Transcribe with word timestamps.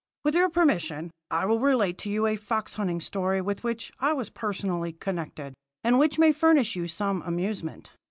With 0.25 0.33
your 0.33 0.49
permission, 0.49 1.11
I 1.29 1.45
will 1.45 1.59
relate 1.59 1.99
to 1.99 2.09
you 2.09 2.25
a 2.25 2.35
fox 2.35 2.73
hunting 2.73 2.99
story 2.99 3.39
with 3.39 3.63
which 3.63 3.91
I 3.99 4.13
was 4.13 4.31
personally 4.31 4.93
connected, 4.93 5.53
and 5.83 5.99
which 5.99 6.17
may 6.17 6.31
furnish 6.31 6.75
you 6.75 6.87
some 6.87 7.21
amusement.' 7.21 7.91